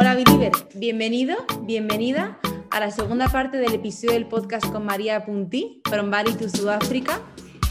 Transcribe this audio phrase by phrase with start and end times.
[0.00, 2.38] Hola Believer, bienvenido, bienvenida
[2.70, 7.20] a la segunda parte del episodio del podcast con María Punti, From Bali to Sudáfrica.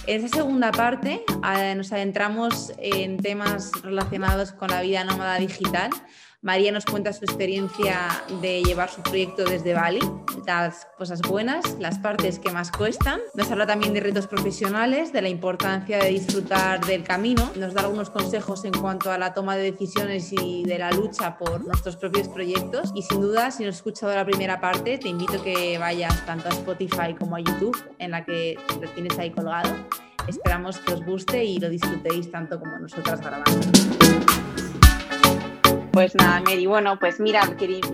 [0.05, 1.23] En esta segunda parte
[1.57, 5.89] eh, nos adentramos en temas relacionados con la vida nómada digital.
[6.42, 8.08] María nos cuenta su experiencia
[8.42, 10.00] de llevar su proyecto desde Bali,
[10.48, 13.20] las cosas buenas, las partes que más cuestan.
[13.34, 17.52] Nos habla también de retos profesionales, de la importancia de disfrutar del camino.
[17.58, 21.38] Nos da algunos consejos en cuanto a la toma de decisiones y de la lucha
[21.38, 22.94] por nuestros propios proyectos.
[22.96, 26.26] Y sin duda, si no has escuchado la primera parte, te invito a que vayas
[26.26, 29.76] tanto a Spotify como a YouTube, en la que lo tienes ahí colgado.
[30.26, 33.98] Esperamos que os guste y lo disfrutéis tanto como nosotras grabando.
[35.91, 37.41] Pues nada, Mary, bueno, pues mira,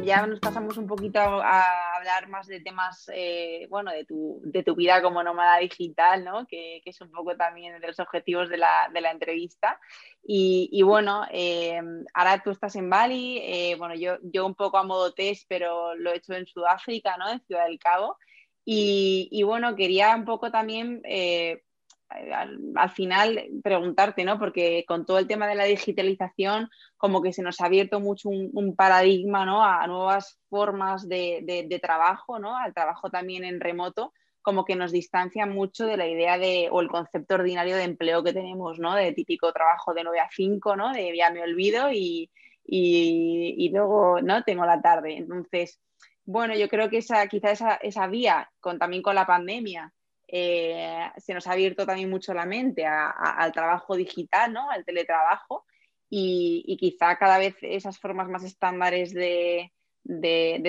[0.04, 4.64] ya nos pasamos un poquito a hablar más de temas, eh, bueno, de tu, de
[4.64, 6.46] tu, vida como nómada digital, ¿no?
[6.46, 9.80] Que, es un poco también de los objetivos de la, de la entrevista.
[10.24, 11.82] Y, bueno, eh,
[12.14, 15.96] ahora tú estás en Bali, eh, bueno, yo, yo un poco a modo test, pero
[15.96, 17.30] lo he hecho en Sudáfrica, ¿no?
[17.30, 18.18] En Ciudad del Cabo.
[18.66, 21.02] Y bueno, quería un poco también
[22.10, 24.40] al, final preguntarte, ¿no?
[24.40, 28.30] Porque con todo el tema de la digitalización, como que se nos ha abierto mucho
[28.30, 29.64] un, paradigma, ¿no?
[29.64, 32.56] A nuevas formas de, trabajo, ¿no?
[32.58, 36.82] Al trabajo también en remoto, como que nos distancia mucho de la idea de, o
[36.82, 38.96] el concepto ordinario de empleo que tenemos, ¿no?
[38.96, 40.94] De típico trabajo de 9 a 5, ¿no?
[40.94, 42.30] De ya me olvido y,
[42.64, 44.44] y, luego, ¿no?
[44.44, 45.18] Tengo la tarde.
[45.18, 45.80] Entonces,
[46.26, 49.94] bueno, yo creo que esa, quizá esa, esa vía, con, también con la pandemia,
[50.38, 54.70] eh, se nos ha abierto también mucho la mente al trabajo digital, ¿no?
[54.70, 55.66] al teletrabajo,
[56.10, 59.72] y, quizá cada vez esas formas más estándares de,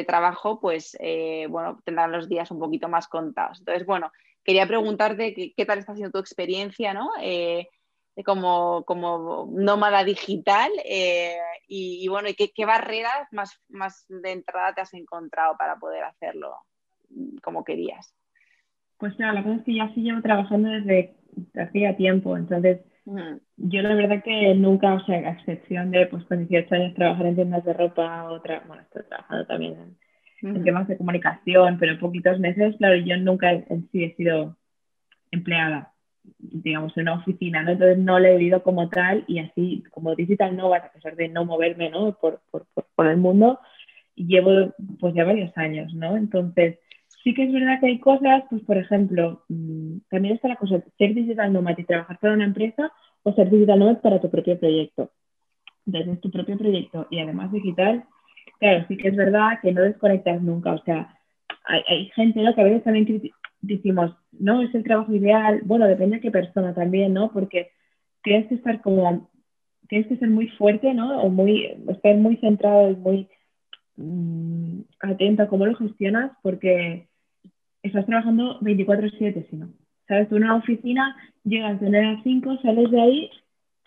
[0.07, 3.59] trabajo, pues eh, bueno, tendrán los días un poquito más contados.
[3.59, 4.13] Entonces, bueno,
[4.45, 7.11] quería preguntarte qué, tal está siendo tu experiencia, ¿no?
[7.21, 7.69] Eh,
[8.25, 10.71] como, como, nómada digital
[11.67, 16.57] y, bueno, ¿qué, qué barreras más, más de entrada te has encontrado para poder hacerlo
[17.43, 18.15] como querías?
[18.99, 21.15] Pues claro, la cosa es que ya sí llevo trabajando desde
[21.55, 22.81] hacía tiempo, entonces
[23.57, 27.27] yo la verdad que nunca, o sea, a excepción de pues con 18 años trabajar
[27.27, 29.97] en tiendas de ropa, otra, bueno, estoy trabajando también
[30.43, 34.57] en, temas de comunicación, pero poquitos meses, claro, yo nunca en sí he sido
[35.31, 35.93] empleada,
[36.39, 37.73] digamos, en una oficina, ¿no?
[37.73, 41.29] Entonces no lo he vivido como tal y así como digital nomad, a pesar de
[41.29, 42.13] no moverme, ¿no?
[42.19, 43.61] Por, por, por, por el mundo,
[44.17, 46.17] llevo pues ya varios años, ¿no?
[46.17, 46.79] Entonces
[47.27, 50.81] Sí que es verdad que hay cosas, pues por ejemplo, mm, también está la cosa,
[50.97, 52.93] ser digital nomad y trabajar para una empresa
[53.25, 55.11] o ser digital nomad para tu propio proyecto.
[55.87, 58.05] Entonces, tu propio proyecto y además digital,
[58.61, 60.75] claro, sí que es verdad que no desconectas nunca.
[60.75, 61.19] O sea,
[61.65, 62.55] hay, gente ¿no?
[62.55, 63.21] que a veces también
[63.61, 65.63] decimos, no, es el trabajo ideal.
[65.65, 67.33] Bueno, depende de qué persona también, ¿no?
[67.33, 67.73] Porque
[68.23, 69.29] tienes que estar como,
[69.89, 71.23] tienes que ser muy fuerte, ¿no?
[71.23, 73.29] O muy, estar muy centrado y muy
[73.97, 77.09] mm, atento a cómo lo gestionas, porque
[77.87, 79.69] estás trabajando 24/7, si no.
[80.09, 80.29] ¿Sabes?
[80.29, 83.31] Tú en una oficina llegas de 9 a 5, sales de ahí,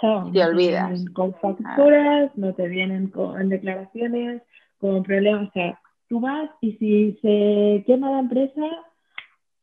[0.02, 0.32] chao.
[0.32, 1.06] Te olvidas.
[1.14, 4.42] con facturas, no te vienen con declaraciones,
[4.78, 5.50] con problemas.
[5.50, 8.62] O sea, tú vas y si se quema la empresa,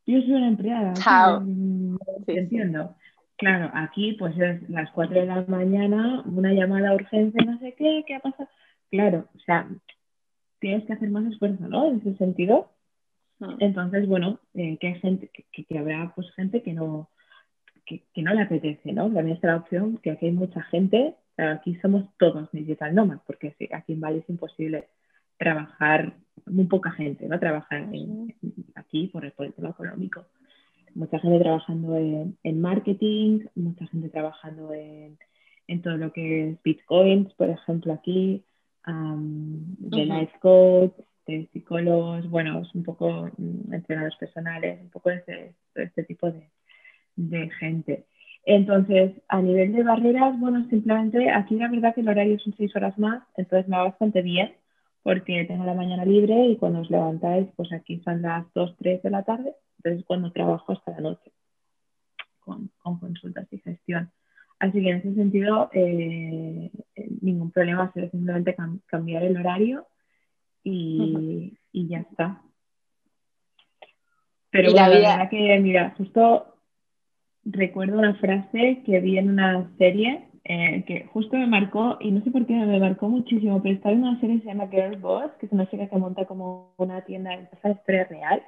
[0.07, 0.95] yo soy una empleada.
[0.95, 1.43] Chao.
[2.27, 2.95] entiendo.
[3.39, 8.03] Claro, aquí pues es las 4 de la mañana, una llamada urgente, no sé qué,
[8.07, 8.49] ¿qué ha pasado?
[8.91, 9.69] Claro, o sea,
[10.59, 11.87] tienes que hacer más esfuerzo, ¿no?
[11.87, 12.71] En ese sentido.
[13.39, 13.57] Mm.
[13.61, 17.11] Entonces, bueno, eh, que, hay gente, que, habrá pues gente que no,
[17.85, 19.05] que, no le apetece, ¿no?
[19.05, 23.55] También está la opción que aquí hay mucha gente, aquí somos todos digital nomás, porque
[23.73, 24.89] aquí en Bali es imposible
[25.39, 26.15] trabajar,
[26.47, 27.39] muy poca gente, ¿no?
[27.39, 27.87] Trabajar
[28.75, 30.25] aquí por el, por el tema económico.
[30.95, 35.19] Mucha gente trabajando en, marketing, mucha gente trabajando en,
[35.67, 38.43] en, todo lo que es bitcoins, por ejemplo, aquí,
[38.87, 40.93] de life coach,
[41.27, 46.49] este, psicólogos, bueno, un poco mm, entrenadores personales, un poco de este, tipo de,
[47.17, 48.07] de, gente.
[48.45, 52.75] Entonces, a nivel de barreras, bueno, simplemente aquí la verdad que el horario son seis
[52.77, 54.55] horas más, entonces me va bastante bien
[55.03, 59.03] porque tengo la mañana libre y cuando os levantáis, pues aquí son las 2, 3
[59.03, 61.33] de la tarde, entonces cuando trabajo hasta la noche
[62.41, 64.11] con, con consultas y gestión.
[64.59, 66.71] Así que en ese sentido, eh,
[67.21, 68.57] ningún problema, simplemente
[68.87, 69.87] cambiar el horario
[70.69, 72.43] y, y ya está.
[74.51, 76.57] Pero la, verdad que, mira, justo
[77.45, 82.23] recuerdo una frase que vi en una serie eh, que justo me marcó, y no
[82.23, 84.97] sé por qué me marcó muchísimo, pero estaba en una serie que se llama Girl
[84.97, 88.43] Boss, que es una chica que monta como una tienda, en la historia real,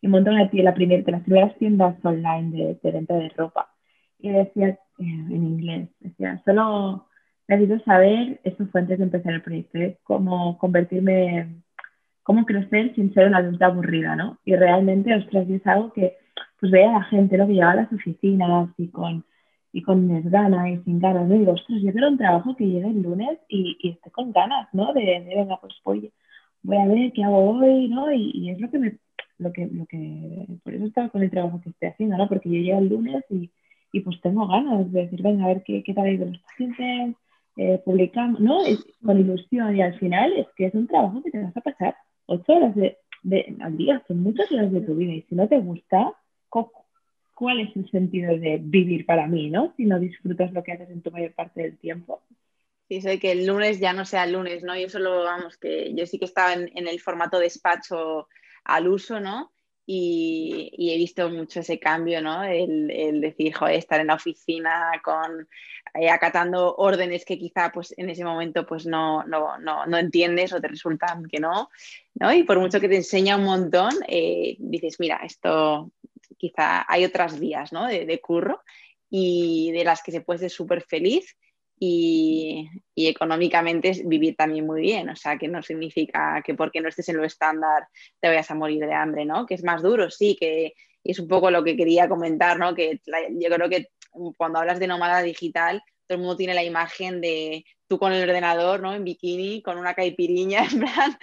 [0.00, 3.28] y monta una tienda, la primera, de las primeras tiendas online de, de venta de
[3.30, 3.70] ropa.
[4.18, 7.07] Y decía, eh, en inglés, decía, solo
[7.48, 9.98] necesito saber, eso fue antes de empezar el proyecto, ¿eh?
[10.04, 11.62] cómo convertirme,
[12.22, 14.38] cómo crecer sin ser una adulta aburrida, ¿no?
[14.44, 16.16] Y realmente, ostras, es algo que
[16.60, 17.46] pues veía a la gente, ¿no?
[17.46, 19.24] Que llevaba a las oficinas y con,
[19.72, 21.36] y con desgana y sin ganas, ¿no?
[21.36, 24.32] Y digo, ostras, yo quiero un trabajo que llegue el lunes y, y esté con
[24.32, 24.92] ganas, ¿no?
[24.92, 26.12] De, de, venga, pues voy,
[26.62, 28.12] voy a ver qué hago hoy, ¿no?
[28.12, 28.98] Y, y, es lo que me,
[29.38, 32.28] lo que, lo que, por eso estaba con el trabajo que estoy haciendo, ¿no?
[32.28, 33.50] Porque yo llego el lunes y,
[33.92, 36.38] y pues tengo ganas de decir, venga, a ver qué, qué tal ha ido los
[36.40, 37.16] pacientes,
[37.60, 38.60] eh, publicamos, ¿no?
[39.04, 41.96] Con ilusión y al final es que es un trabajo que te vas a pasar
[42.26, 42.96] ocho horas de,
[43.60, 46.14] al día, son muchas horas de tu vida y si no te gusta,
[47.34, 49.74] ¿cuál es el sentido de vivir para mí, ¿no?
[49.76, 52.22] Si no disfrutas lo que haces en tu mayor parte del tiempo.
[52.88, 54.78] Sí, soy que el lunes ya no sea el lunes, ¿no?
[54.78, 58.28] Yo solo, vamos, que yo sí que estaba en, en el formato despacho
[58.62, 59.50] al uso, ¿no?
[59.90, 62.44] Y, he visto mucho ese cambio, ¿no?
[62.44, 65.48] El, el decir, joder, estar en la oficina con,
[65.94, 70.52] eh, acatando órdenes que quizá pues en ese momento pues no, no, no, no, entiendes
[70.52, 71.70] o te resultan que no,
[72.14, 72.32] ¿no?
[72.34, 75.90] Y por mucho que te enseña un montón, eh, dices, mira, esto
[76.36, 77.86] quizá hay otras vías, ¿no?
[77.86, 78.62] De, de curro
[79.08, 81.34] y de las que se puede ser súper feliz
[81.78, 85.08] y, y, económicamente vivir también muy bien.
[85.10, 87.88] O sea, que no significa que porque no estés en lo estándar
[88.20, 89.46] te vayas a morir de hambre, ¿no?
[89.46, 92.74] Que es más duro, sí, que es un poco lo que quería comentar, ¿no?
[92.74, 93.88] Que yo creo que
[94.36, 98.28] cuando hablas de nómada digital, todo el mundo tiene la imagen de tú con el
[98.28, 98.94] ordenador, ¿no?
[98.94, 101.18] En bikini, con una caipiriña, en plan,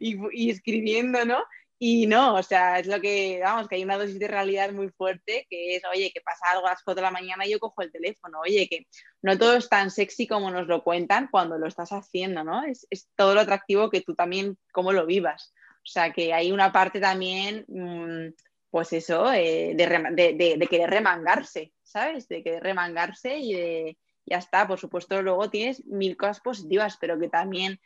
[0.00, 1.38] y, y escribiendo, ¿no?
[1.78, 4.88] Y no, o sea, es lo que, vamos, que hay una dosis de realidad muy
[4.90, 7.58] fuerte, que es, oye, que pasa algo a las 4 de la mañana y yo
[7.58, 8.86] cojo el teléfono, oye, que
[9.22, 12.64] no todo es tan sexy como nos lo cuentan cuando lo estás haciendo, ¿no?
[12.64, 15.52] Es, es todo lo atractivo que tú también, cómo lo vivas.
[15.78, 18.28] O sea, que hay una parte también, mmm,
[18.70, 22.28] pues eso, eh, de, de, de, de, querer remangarse, ¿sabes?
[22.28, 27.18] De querer remangarse y de, ya está, por supuesto, luego tienes mil cosas positivas, pero
[27.18, 27.80] que también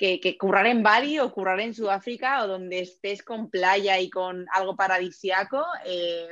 [0.00, 4.08] que, que, currar en Bali o currar en Sudáfrica o donde estés con playa y
[4.08, 6.28] con algo paradisiaco, eh,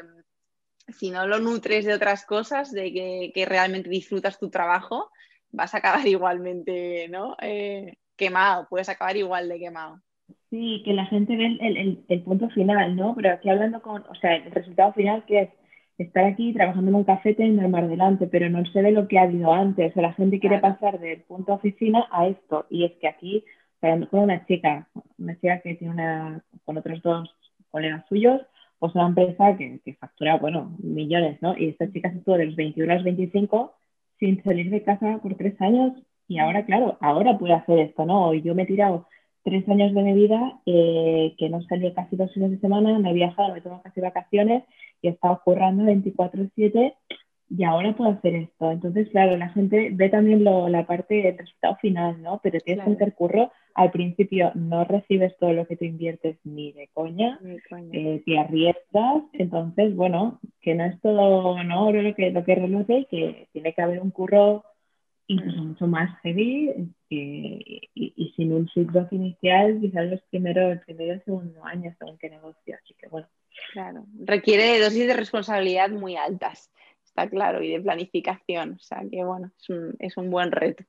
[0.89, 5.11] si no lo nutres de otras cosas, de que, que, realmente disfrutas tu trabajo,
[5.53, 7.37] vas a acabar igualmente ¿no?
[7.43, 10.01] Eh, quemado, puedes acabar igual de quemado.
[10.49, 13.15] Sí, que la gente ve el, el, el, punto final, ¿no?
[13.15, 15.51] Pero aquí hablando con, o sea, el resultado final que es
[15.99, 19.09] estar aquí trabajando en un café teniendo el mar delante, pero no se ve lo
[19.09, 19.91] que ha habido antes.
[19.91, 22.65] O sea, la gente quiere pasar del punto oficina a esto.
[22.71, 23.45] Y es que aquí
[23.81, 24.89] con una chica,
[25.19, 27.35] una chica que tiene una, con otros dos
[27.71, 28.41] colegas suyos,
[28.79, 31.57] pues una empresa que, que factura, bueno, millones, ¿no?
[31.57, 33.75] Y esta chica se estuvo de los 21 a los 25
[34.19, 35.93] sin salir de casa por tres años
[36.29, 38.35] y ahora, claro, ahora puede hacer esto, ¿no?
[38.35, 39.07] Yo me he tirado
[39.45, 43.11] tres años de mi vida eh, que no salí casi dos fines de semana, me
[43.11, 44.65] he viajado, me tomo casi vacaciones
[45.01, 46.95] y he estado currando 24-7
[47.51, 48.71] y ahora puedo hacer esto.
[48.71, 52.41] Entonces, claro, la gente ve también lo, la parte del resultado final, ¿no?
[52.43, 52.99] Pero tienes claro.
[52.99, 53.53] que hacer curro.
[53.79, 57.91] Al principio no recibes todo lo que tú inviertes ni de coña, Ni coña.
[57.93, 59.23] eh, te arriesgas.
[59.33, 61.93] Entonces, bueno, que no es todo ¿no?
[61.93, 64.65] lo que, lo que reluce y que tiene que haber un curro
[65.31, 71.13] incluso mucho más heavy y, y, sin un feedback inicial, quizás los primeros, el primero
[71.13, 72.77] y el segundo año según qué negocio.
[72.83, 73.29] Así que, bueno.
[73.73, 76.71] Claro, requiere dosis de responsabilidad muy altas
[77.05, 78.73] está claro, y de planificación.
[78.75, 80.85] O sea que bueno, es un, es un buen reto.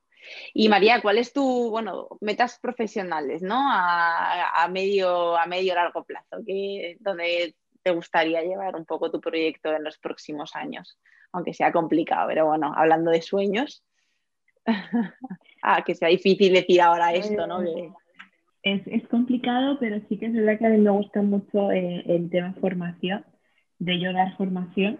[0.54, 3.56] Y María, ¿cuál es tu, bueno, metas profesionales, ¿no?
[3.72, 9.20] A, a medio, a medio largo plazo, que, donde te gustaría llevar un poco tu
[9.20, 11.00] proyecto en los próximos años,
[11.32, 13.84] aunque sea complicado, pero bueno, hablando de sueños,
[15.64, 17.62] ah, que sea difícil decir ahora esto, ¿no?
[18.62, 22.04] Es, es, complicado, pero sí que es verdad que a mí me gusta mucho eh,
[22.08, 23.26] el tema formación,
[23.80, 25.00] de yo dar formación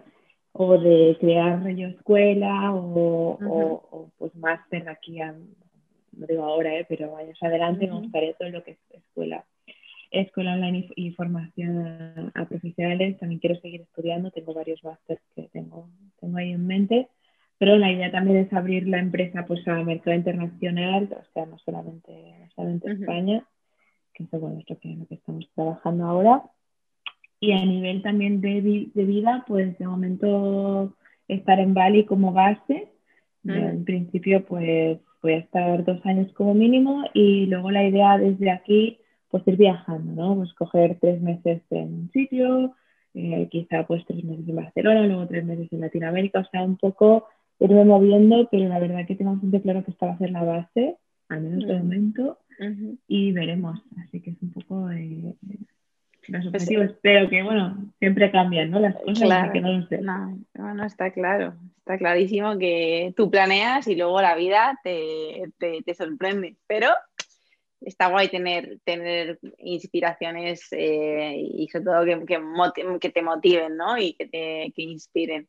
[0.52, 3.50] o de crear yo escuela o, uh -huh.
[3.50, 7.94] o, o, pues máster aquí, a, no digo ahora, eh, pero años adelante uh -huh.
[7.94, 9.44] me gustaría todo lo que es escuela,
[10.10, 13.18] escuela online y, y formación a, a, profesionales.
[13.18, 15.88] También quiero seguir estudiando, tengo varios másteres que tengo,
[16.20, 17.08] tengo ahí en mente,
[17.58, 21.58] pero la idea también es abrir la empresa pues a mercado internacional, o sea, no
[21.58, 23.00] solamente, no solamente uh -huh.
[23.00, 23.44] España,
[24.14, 26.42] que eso bueno, es lo que, lo que estamos trabajando ahora
[27.40, 30.94] y a nivel también de, de, vida, pues de momento
[31.26, 32.88] estar en Bali como base.
[33.42, 33.50] Mm.
[33.50, 38.50] En principio, pues voy a estar dos años como mínimo y luego la idea desde
[38.50, 38.98] aquí,
[39.30, 40.36] pues ir viajando, ¿no?
[40.36, 42.74] Pues coger tres meses en un sitio,
[43.14, 46.76] eh, quizá pues tres meses en Barcelona, luego tres meses en Latinoamérica, o sea, un
[46.76, 47.26] poco
[47.58, 50.44] irme moviendo, pero la verdad que tengo bastante claro que esta va a ser la
[50.44, 50.96] base,
[51.30, 52.98] al menos de momento, uh -huh.
[53.08, 53.80] y veremos.
[53.98, 54.90] Así que es un poco...
[54.90, 55.34] Eh,
[56.28, 58.80] los pues, pero que bueno, siempre cambian, ¿no?
[58.80, 59.98] Las cosas, que no sé.
[59.98, 65.94] No, bueno, está claro, está clarísimo que tú planeas y luego la vida te, te,
[65.94, 66.88] sorprende, pero
[67.80, 73.98] está guay tener, tener inspiraciones eh, y sobre todo que, que, que, te motiven, ¿no?
[73.98, 75.48] Y que te que inspiren.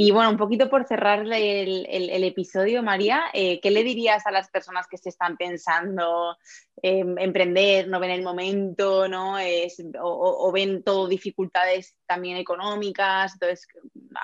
[0.00, 4.48] Y bueno, un poquito por cerrar el, episodio, María, eh, ¿qué le dirías a las
[4.48, 6.36] personas que se están pensando
[6.80, 9.40] emprender, no ven el momento, ¿no?
[9.40, 13.32] Es, o, ven todo dificultades también económicas?
[13.32, 13.66] Entonces,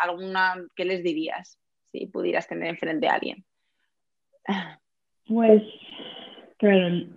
[0.00, 1.59] ¿alguna, ¿qué les dirías
[1.90, 3.45] si pudieras tener enfrente a alguien?
[5.26, 5.61] Pues,
[6.57, 7.09] claro,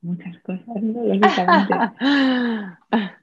[0.00, 1.04] muchas cosas, ¿no?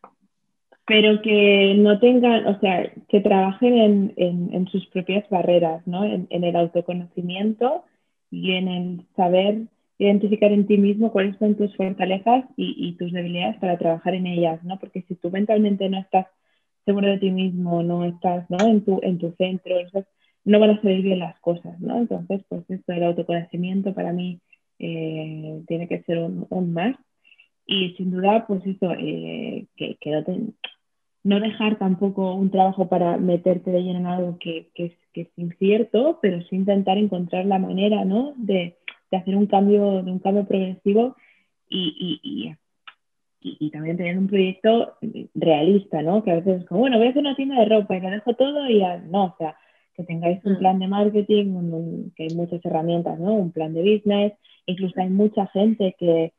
[0.85, 6.05] pero que no tengan, o sea, que trabajen en, sus propias barreras, ¿no?
[6.05, 7.83] En, el autoconocimiento
[8.29, 9.63] y en el saber
[9.97, 14.63] identificar en ti mismo cuáles son tus fortalezas y, tus debilidades para trabajar en ellas,
[14.63, 14.79] ¿no?
[14.79, 16.27] Porque si tú mentalmente no estás
[16.85, 18.67] seguro de ti mismo, no estás ¿no?
[18.67, 19.75] En, tu, en tu centro,
[20.43, 21.97] no van a salir bien las cosas, ¿no?
[21.97, 24.39] Entonces, pues esto del autoconocimiento para mí
[24.77, 26.95] eh, tiene que ser un, más.
[27.65, 30.39] Y sin duda, pues eso, eh, que, que no, te,
[31.25, 36.19] no dejar tampoco un trabajo para meterte de lleno en algo que, es, es, incierto,
[36.21, 38.33] pero sí intentar encontrar la manera ¿no?
[38.37, 38.77] de,
[39.11, 41.15] hacer un cambio, de un cambio progresivo
[41.67, 42.55] y,
[43.41, 44.97] y, también tener un proyecto
[45.33, 46.23] realista, ¿no?
[46.23, 48.09] Que a veces es como, bueno, voy a hacer una tienda de ropa y lo
[48.09, 49.55] dejo todo y ya, no, o sea,
[49.95, 50.59] que tengáis un mm.
[50.59, 53.33] plan de marketing, que hay muchas herramientas, ¿no?
[53.33, 54.33] Un plan de business,
[54.65, 56.33] incluso hay mucha gente que,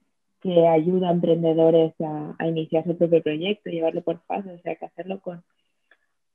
[0.46, 4.84] que ayuda a emprendedores a, iniciar su propio proyecto, llevarlo por fases, o sea, que
[4.84, 5.42] hacerlo con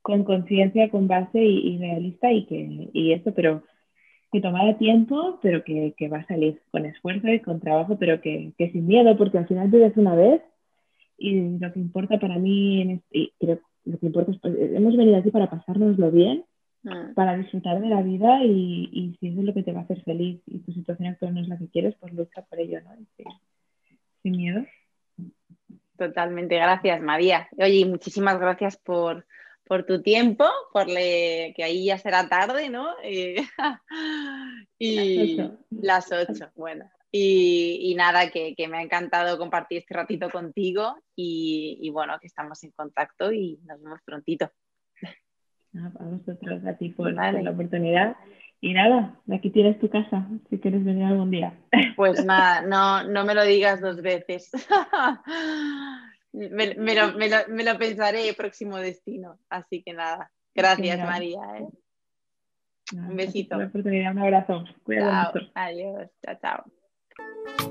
[0.02, 3.62] con conciencia, con base y, realista y que y eso, pero
[4.32, 8.20] que tomará tiempo, pero que, que, va a salir con esfuerzo y con trabajo, pero
[8.20, 10.42] que, que, sin miedo, porque al final vives una vez
[11.18, 15.18] y lo que importa para mí, y creo, lo que importa es, pues, hemos venido
[15.18, 16.44] aquí para pasárnoslo bien,
[16.82, 17.14] mm.
[17.14, 19.84] para disfrutar de la vida y, y, si eso es lo que te va a
[19.84, 22.80] hacer feliz y tu situación actual no es la que quieres, pues lucha por ello,
[22.82, 22.90] ¿no?
[24.22, 24.64] Sin miedo.
[25.96, 27.48] Totalmente, gracias María.
[27.58, 29.26] Oye, muchísimas gracias por,
[29.86, 32.94] tu tiempo, por que ahí ya será tarde, ¿no?
[33.02, 33.36] Eh,
[34.78, 35.38] y
[35.70, 36.90] las ocho, bueno.
[37.14, 42.70] Y, nada, que, me ha encantado compartir este ratito contigo y, bueno, que estamos en
[42.72, 44.50] contacto y nos vemos prontito.
[45.74, 48.16] A vosotros, a ti por la oportunidad
[48.64, 51.52] y nada, aquí tienes tu casa, si quieres venir algún día.
[51.96, 54.52] Pues nada, no, no me lo digas dos veces.
[56.32, 59.40] me, lo, pensaré próximo destino.
[59.50, 61.40] Así que nada, gracias María.
[61.58, 61.66] ¿eh?
[62.92, 63.56] un besito.
[63.56, 64.64] un abrazo.
[64.84, 67.68] Cuídate Adiós, chao, chao.